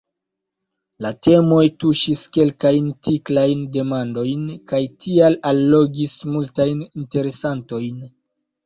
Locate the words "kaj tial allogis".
4.73-6.19